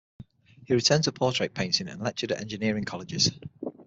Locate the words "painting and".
1.53-2.01